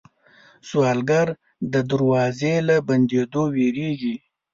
سوالګر 0.67 1.27
د 1.73 1.75
دروازې 1.89 2.53
له 2.67 2.75
بندېدو 2.87 3.43
وېرېږي 3.55 4.15